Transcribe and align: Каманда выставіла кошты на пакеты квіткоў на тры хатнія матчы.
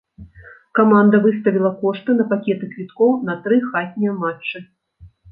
Каманда 0.77 1.17
выставіла 1.25 1.71
кошты 1.81 2.15
на 2.21 2.25
пакеты 2.31 2.69
квіткоў 2.71 3.11
на 3.27 3.35
тры 3.43 3.59
хатнія 3.67 4.15
матчы. 4.23 4.57